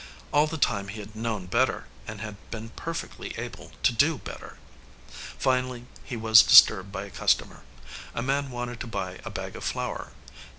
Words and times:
All 0.33 0.47
the 0.47 0.57
time 0.57 0.87
he 0.87 0.99
had 0.99 1.15
known 1.15 1.45
better 1.45 1.85
and 2.07 2.21
had 2.21 2.35
been 2.49 2.69
perfectly 2.69 3.35
able 3.37 3.71
to 3.83 3.93
do 3.93 4.17
better. 4.17 4.57
Finally 5.37 5.85
he 6.03 6.17
was 6.17 6.41
disturbed 6.41 6.91
by 6.91 7.03
a 7.03 7.11
customer. 7.11 7.61
A 8.15 8.23
man 8.23 8.49
wanted 8.49 8.79
to 8.79 8.87
buy 8.87 9.19
a 9.23 9.29
bag 9.29 9.55
of 9.55 9.63
flour. 9.63 10.11